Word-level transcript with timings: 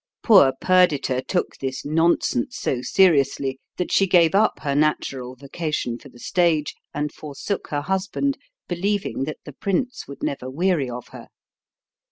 Poor 0.23 0.51
Perdita 0.59 1.21
took 1.21 1.57
this 1.57 1.85
nonsense 1.85 2.57
so 2.57 2.81
seriously 2.81 3.59
that 3.77 3.91
she 3.91 4.07
gave 4.07 4.33
up 4.33 4.61
her 4.61 4.73
natural 4.73 5.35
vocation 5.35 5.99
for 5.99 6.09
the 6.09 6.17
stage, 6.17 6.73
and 6.91 7.13
forsook 7.13 7.67
her 7.67 7.81
husband, 7.81 8.39
believing 8.67 9.25
that 9.25 9.37
the 9.45 9.53
prince 9.53 10.07
would 10.07 10.23
never 10.23 10.49
weary 10.49 10.89
of 10.89 11.09
her. 11.09 11.27